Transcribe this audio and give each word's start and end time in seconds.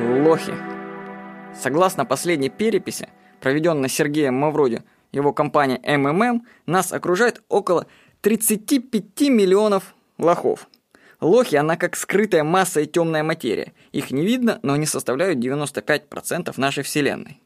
Лохи. 0.00 0.54
Согласно 1.54 2.06
последней 2.06 2.48
переписи, 2.48 3.08
проведенной 3.40 3.90
Сергеем 3.90 4.34
Мавроди, 4.34 4.82
его 5.12 5.34
компания 5.34 5.78
МММ, 5.84 6.46
нас 6.64 6.92
окружает 6.92 7.42
около 7.48 7.86
35 8.22 9.28
миллионов 9.28 9.94
лохов. 10.16 10.68
Лохи, 11.20 11.56
она 11.56 11.76
как 11.76 11.96
скрытая 11.96 12.44
масса 12.44 12.80
и 12.80 12.86
темная 12.86 13.22
материя. 13.22 13.74
Их 13.92 14.10
не 14.10 14.24
видно, 14.24 14.58
но 14.62 14.72
они 14.72 14.86
составляют 14.86 15.38
95% 15.38 16.54
нашей 16.56 16.82
Вселенной. 16.82 17.42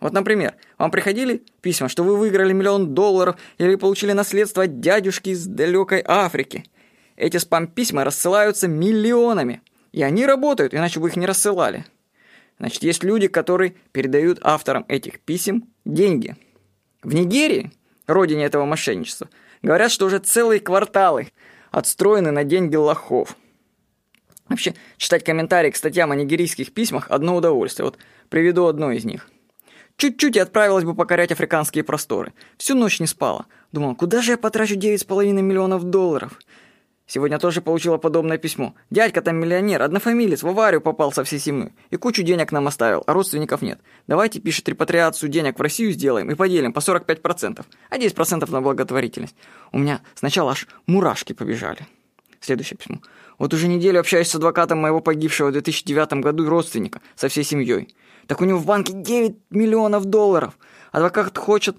Вот, 0.00 0.14
например, 0.14 0.54
вам 0.78 0.90
приходили 0.90 1.42
письма, 1.60 1.88
что 1.88 2.04
вы 2.04 2.16
выиграли 2.16 2.54
миллион 2.54 2.94
долларов 2.94 3.36
или 3.58 3.74
получили 3.74 4.12
наследство 4.12 4.62
от 4.64 4.80
дядюшки 4.80 5.30
из 5.30 5.46
далекой 5.46 6.02
Африки. 6.06 6.64
Эти 7.16 7.36
спам-письма 7.36 8.04
рассылаются 8.04 8.66
миллионами. 8.66 9.60
И 9.96 10.02
они 10.02 10.26
работают, 10.26 10.74
иначе 10.74 11.00
бы 11.00 11.08
их 11.08 11.16
не 11.16 11.24
рассылали. 11.24 11.86
Значит, 12.58 12.82
есть 12.82 13.02
люди, 13.02 13.28
которые 13.28 13.76
передают 13.92 14.38
авторам 14.42 14.84
этих 14.88 15.20
писем 15.20 15.70
деньги. 15.86 16.36
В 17.02 17.14
Нигерии, 17.14 17.72
родине 18.06 18.44
этого 18.44 18.66
мошенничества, 18.66 19.30
говорят, 19.62 19.90
что 19.90 20.04
уже 20.04 20.18
целые 20.18 20.60
кварталы 20.60 21.28
отстроены 21.70 22.30
на 22.30 22.44
деньги 22.44 22.76
лохов. 22.76 23.38
Вообще, 24.50 24.74
читать 24.98 25.24
комментарии 25.24 25.70
к 25.70 25.76
статьям 25.76 26.10
о 26.10 26.14
нигерийских 26.14 26.74
письмах– 26.74 27.06
одно 27.08 27.34
удовольствие. 27.34 27.86
Вот 27.86 27.96
приведу 28.28 28.66
одно 28.66 28.92
из 28.92 29.06
них. 29.06 29.30
Чуть-чуть 29.96 30.36
и 30.36 30.40
отправилась 30.40 30.84
бы 30.84 30.94
покорять 30.94 31.32
африканские 31.32 31.84
просторы. 31.84 32.34
Всю 32.58 32.74
ночь 32.74 33.00
не 33.00 33.06
спала. 33.06 33.46
Думала, 33.72 33.94
куда 33.94 34.20
же 34.20 34.32
я 34.32 34.36
потрачу 34.36 34.74
9,5 34.74 35.32
миллионов 35.40 35.84
долларов? 35.84 36.38
Сегодня 37.06 37.38
тоже 37.38 37.60
получила 37.60 37.98
подобное 37.98 38.36
письмо. 38.36 38.74
Дядька 38.90 39.22
там 39.22 39.36
миллионер, 39.36 39.80
однофамилец, 39.80 40.42
в 40.42 40.48
аварию 40.48 40.80
попал 40.80 41.12
со 41.12 41.22
всей 41.22 41.38
семьей. 41.38 41.72
И 41.90 41.96
кучу 41.96 42.24
денег 42.24 42.50
нам 42.50 42.66
оставил, 42.66 43.04
а 43.06 43.12
родственников 43.12 43.62
нет. 43.62 43.78
Давайте, 44.08 44.40
пишет, 44.40 44.68
репатриацию 44.68 45.28
денег 45.28 45.58
в 45.58 45.62
Россию 45.62 45.92
сделаем 45.92 46.28
и 46.30 46.34
поделим 46.34 46.72
по 46.72 46.80
45%, 46.80 47.64
а 47.90 47.98
10% 47.98 48.50
на 48.50 48.60
благотворительность. 48.60 49.36
У 49.70 49.78
меня 49.78 50.00
сначала 50.16 50.50
аж 50.50 50.66
мурашки 50.86 51.32
побежали. 51.32 51.86
Следующее 52.40 52.76
письмо. 52.76 53.00
Вот 53.38 53.54
уже 53.54 53.68
неделю 53.68 54.00
общаюсь 54.00 54.28
с 54.28 54.34
адвокатом 54.34 54.80
моего 54.80 55.00
погибшего 55.00 55.48
в 55.48 55.52
2009 55.52 56.14
году 56.14 56.48
родственника 56.48 57.00
со 57.14 57.28
всей 57.28 57.44
семьей. 57.44 57.94
Так 58.26 58.40
у 58.40 58.44
него 58.44 58.58
в 58.58 58.66
банке 58.66 58.92
9 58.92 59.36
миллионов 59.50 60.06
долларов. 60.06 60.58
Адвокат 60.90 61.38
хочет 61.38 61.76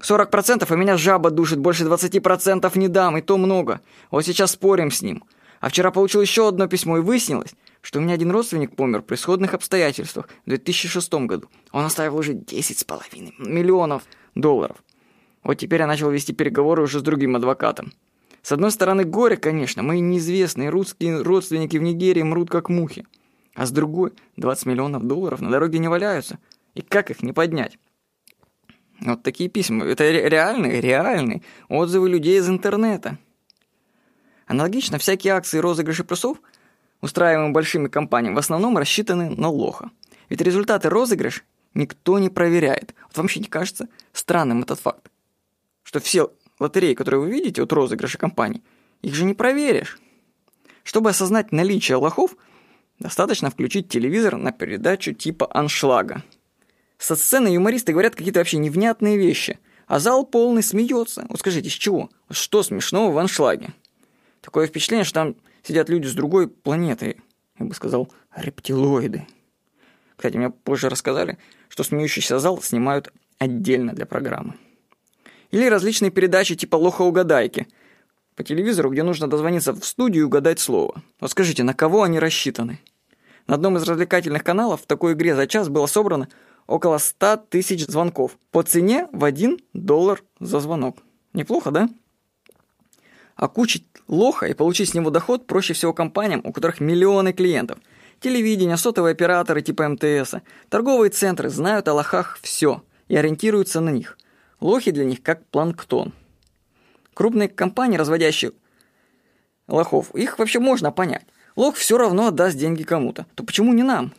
40%, 0.00 0.66
а 0.68 0.76
меня 0.76 0.96
жаба 0.96 1.30
душит, 1.30 1.58
больше 1.58 1.84
20% 1.84 2.78
не 2.78 2.88
дам, 2.88 3.16
и 3.18 3.20
то 3.20 3.36
много. 3.36 3.80
Вот 4.10 4.24
сейчас 4.24 4.52
спорим 4.52 4.90
с 4.90 5.02
ним. 5.02 5.24
А 5.60 5.68
вчера 5.68 5.90
получил 5.90 6.22
еще 6.22 6.48
одно 6.48 6.66
письмо, 6.66 6.98
и 6.98 7.02
выяснилось, 7.02 7.54
что 7.82 7.98
у 7.98 8.02
меня 8.02 8.14
один 8.14 8.30
родственник 8.30 8.74
помер 8.74 9.02
при 9.02 9.16
сходных 9.16 9.54
обстоятельствах 9.54 10.28
в 10.46 10.48
2006 10.48 11.12
году. 11.26 11.48
Он 11.72 11.84
оставил 11.84 12.16
уже 12.16 12.32
10,5 12.32 13.34
миллионов 13.38 14.04
долларов. 14.34 14.78
Вот 15.42 15.54
теперь 15.54 15.80
я 15.80 15.86
начал 15.86 16.10
вести 16.10 16.32
переговоры 16.32 16.82
уже 16.82 17.00
с 17.00 17.02
другим 17.02 17.36
адвокатом. 17.36 17.92
С 18.42 18.52
одной 18.52 18.70
стороны, 18.70 19.04
горе, 19.04 19.36
конечно, 19.36 19.82
мои 19.82 20.00
неизвестные 20.00 20.70
русские 20.70 21.22
родственники 21.22 21.76
в 21.76 21.82
Нигерии 21.82 22.22
мрут 22.22 22.50
как 22.50 22.70
мухи. 22.70 23.06
А 23.54 23.66
с 23.66 23.70
другой, 23.70 24.12
20 24.36 24.66
миллионов 24.66 25.06
долларов 25.06 25.40
на 25.40 25.50
дороге 25.50 25.78
не 25.78 25.88
валяются. 25.88 26.38
И 26.74 26.82
как 26.82 27.10
их 27.10 27.22
не 27.22 27.32
поднять? 27.32 27.78
Вот 29.00 29.22
такие 29.22 29.48
письма. 29.48 29.84
Это 29.86 30.10
реальные, 30.10 30.80
реальные 30.80 31.42
отзывы 31.68 32.08
людей 32.08 32.38
из 32.38 32.48
интернета. 32.48 33.18
Аналогично, 34.46 34.98
всякие 34.98 35.34
акции 35.34 35.58
розыгрыши 35.58 36.04
плюсов, 36.04 36.38
устраиваемые 37.00 37.52
большими 37.52 37.88
компаниями, 37.88 38.34
в 38.34 38.38
основном 38.38 38.76
рассчитаны 38.76 39.30
на 39.30 39.48
лоха. 39.48 39.90
Ведь 40.28 40.40
результаты 40.40 40.88
розыгрыш 40.88 41.44
никто 41.74 42.18
не 42.18 42.28
проверяет. 42.28 42.94
Вот 43.04 43.16
вам 43.16 43.24
вообще 43.24 43.40
не 43.40 43.46
кажется 43.46 43.88
странным 44.12 44.62
этот 44.62 44.80
факт? 44.80 45.10
Что 45.82 46.00
все 46.00 46.32
лотереи, 46.58 46.94
которые 46.94 47.20
вы 47.20 47.30
видите 47.30 47.62
от 47.62 47.72
розыгрыша 47.72 48.18
компаний, 48.18 48.62
их 49.02 49.14
же 49.14 49.24
не 49.24 49.34
проверишь. 49.34 49.98
Чтобы 50.82 51.10
осознать 51.10 51.52
наличие 51.52 51.96
лохов, 51.96 52.36
достаточно 52.98 53.50
включить 53.50 53.88
телевизор 53.88 54.36
на 54.36 54.52
передачу 54.52 55.12
типа 55.12 55.48
«Аншлага». 55.52 56.22
Со 57.00 57.16
сцены 57.16 57.48
юмористы 57.48 57.92
говорят 57.92 58.14
какие-то 58.14 58.40
вообще 58.40 58.58
невнятные 58.58 59.16
вещи, 59.16 59.58
а 59.86 59.98
зал 59.98 60.26
полный 60.26 60.62
смеется. 60.62 61.24
Вот 61.30 61.40
скажите, 61.40 61.70
с 61.70 61.72
чего? 61.72 62.10
Что 62.30 62.62
смешного 62.62 63.10
в 63.10 63.16
аншлаге? 63.16 63.72
Такое 64.42 64.66
впечатление, 64.66 65.04
что 65.04 65.14
там 65.14 65.36
сидят 65.62 65.88
люди 65.88 66.06
с 66.06 66.12
другой 66.12 66.46
планеты. 66.46 67.16
Я 67.58 67.64
бы 67.64 67.74
сказал, 67.74 68.12
рептилоиды. 68.36 69.26
Кстати, 70.14 70.36
мне 70.36 70.50
позже 70.50 70.90
рассказали, 70.90 71.38
что 71.70 71.84
смеющийся 71.84 72.38
зал 72.38 72.60
снимают 72.60 73.10
отдельно 73.38 73.94
для 73.94 74.04
программы. 74.04 74.56
Или 75.52 75.70
различные 75.70 76.10
передачи 76.10 76.54
типа 76.54 76.76
«Лоха-угадайки» 76.76 77.66
по 78.36 78.44
телевизору, 78.44 78.90
где 78.90 79.04
нужно 79.04 79.26
дозвониться 79.26 79.72
в 79.72 79.82
студию 79.86 80.24
и 80.24 80.26
угадать 80.26 80.60
слово. 80.60 81.02
Вот 81.18 81.30
скажите, 81.30 81.62
на 81.62 81.72
кого 81.72 82.02
они 82.02 82.18
рассчитаны? 82.18 82.78
На 83.46 83.54
одном 83.54 83.78
из 83.78 83.84
развлекательных 83.84 84.44
каналов 84.44 84.82
в 84.82 84.86
такой 84.86 85.14
игре 85.14 85.34
за 85.34 85.46
час 85.46 85.70
было 85.70 85.86
собрано 85.86 86.28
около 86.70 86.98
100 86.98 87.48
тысяч 87.48 87.84
звонков 87.86 88.38
по 88.52 88.62
цене 88.62 89.08
в 89.12 89.24
1 89.24 89.58
доллар 89.74 90.22
за 90.38 90.60
звонок. 90.60 90.98
Неплохо, 91.32 91.72
да? 91.72 91.88
Окучить 93.34 93.84
лоха 94.06 94.46
и 94.46 94.54
получить 94.54 94.90
с 94.90 94.94
него 94.94 95.10
доход 95.10 95.46
проще 95.46 95.74
всего 95.74 95.92
компаниям, 95.92 96.42
у 96.44 96.52
которых 96.52 96.80
миллионы 96.80 97.32
клиентов. 97.32 97.78
Телевидение, 98.20 98.76
сотовые 98.76 99.12
операторы 99.12 99.62
типа 99.62 99.88
МТС, 99.88 100.34
торговые 100.68 101.10
центры 101.10 101.48
знают 101.48 101.88
о 101.88 101.94
лохах 101.94 102.38
все 102.40 102.84
и 103.08 103.16
ориентируются 103.16 103.80
на 103.80 103.90
них. 103.90 104.16
Лохи 104.60 104.92
для 104.92 105.04
них 105.04 105.22
как 105.22 105.44
планктон. 105.46 106.12
Крупные 107.14 107.48
компании, 107.48 107.96
разводящие 107.96 108.52
лохов, 109.66 110.14
их 110.14 110.38
вообще 110.38 110.60
можно 110.60 110.92
понять. 110.92 111.24
Лох 111.56 111.74
все 111.74 111.98
равно 111.98 112.28
отдаст 112.28 112.56
деньги 112.56 112.84
кому-то. 112.84 113.26
То 113.34 113.42
почему 113.42 113.72
не 113.72 113.82
нам? 113.82 114.12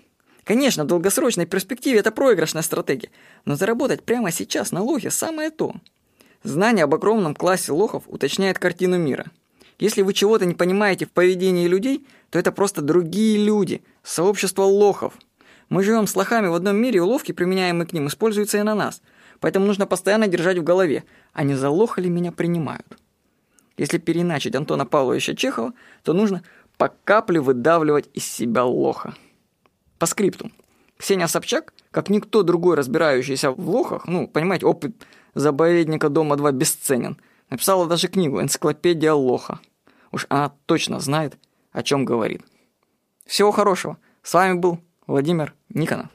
Конечно, 0.44 0.84
в 0.84 0.88
долгосрочной 0.88 1.46
перспективе 1.46 2.00
это 2.00 2.12
проигрышная 2.12 2.64
стратегия, 2.64 3.10
но 3.46 3.56
заработать 3.56 4.04
прямо 4.04 4.32
сейчас 4.32 4.72
на 4.72 4.82
лохе 4.82 5.12
самое 5.12 5.52
то. 5.52 5.76
Знание 6.44 6.86
об 6.86 6.96
огромном 6.96 7.36
классе 7.36 7.72
лохов 7.72 8.04
уточняет 8.08 8.58
картину 8.58 8.98
мира. 8.98 9.28
Если 9.78 10.02
вы 10.02 10.14
чего-то 10.14 10.46
не 10.46 10.54
понимаете 10.54 11.06
в 11.06 11.12
поведении 11.12 11.68
людей, 11.68 12.06
то 12.30 12.40
это 12.40 12.52
просто 12.52 12.82
другие 12.82 13.44
люди, 13.44 13.84
сообщество 14.04 14.64
лохов. 14.64 15.14
Мы 15.70 15.84
живем 15.84 16.08
с 16.08 16.16
лохами 16.16 16.48
в 16.48 16.54
одном 16.54 16.76
мире, 16.78 16.98
и 16.98 17.00
уловки, 17.00 17.32
применяемые 17.32 17.88
к 17.88 17.94
ним, 17.94 18.08
используются 18.08 18.58
и 18.58 18.64
на 18.64 18.76
нас. 18.76 19.02
Поэтому 19.40 19.66
нужно 19.66 19.88
постоянно 19.88 20.28
держать 20.28 20.58
в 20.58 20.64
голове, 20.64 21.04
а 21.34 21.44
не 21.44 21.56
за 21.56 21.70
лоха 21.70 22.02
ли 22.02 22.10
меня 22.10 22.32
принимают. 22.32 22.98
Если 23.78 23.98
переиначить 23.98 24.56
Антона 24.56 24.86
Павловича 24.86 25.36
Чехова, 25.36 25.74
то 26.04 26.14
нужно 26.14 26.44
по 26.78 26.90
капле 27.04 27.40
выдавливать 27.40 28.10
из 28.14 28.26
себя 28.26 28.66
лоха. 28.66 29.16
По 30.02 30.08
скрипту. 30.08 30.50
Ксения 30.98 31.28
Собчак, 31.28 31.76
как 31.92 32.10
никто 32.10 32.42
другой, 32.42 32.76
разбирающийся 32.76 33.52
в 33.52 33.70
лохах, 33.70 34.08
ну, 34.08 34.28
понимаете, 34.28 34.66
опыт 34.66 34.96
заповедника 35.36 36.10
Дома-2 36.10 36.54
бесценен, 36.54 37.18
написала 37.52 37.86
даже 37.86 38.08
книгу 38.08 38.42
«Энциклопедия 38.42 39.14
лоха». 39.14 39.60
Уж 40.12 40.26
она 40.30 40.54
точно 40.66 41.00
знает, 41.00 41.38
о 41.72 41.84
чем 41.84 42.04
говорит. 42.04 42.42
Всего 43.28 43.52
хорошего. 43.52 44.00
С 44.24 44.34
вами 44.34 44.56
был 44.56 44.80
Владимир 45.06 45.54
Никонов. 45.70 46.08